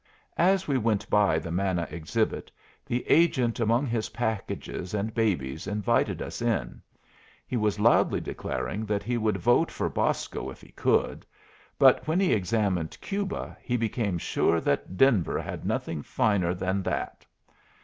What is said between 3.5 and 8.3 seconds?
among his packages and babies invited us in. He was loudly